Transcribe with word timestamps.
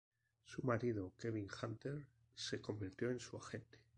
Su 0.45 0.63
marido, 0.63 1.13
Kevin 1.19 1.47
Hunter, 1.61 2.07
se 2.33 2.59
convirtió 2.59 3.11
en 3.11 3.19
su 3.19 3.37
agente. 3.37 3.77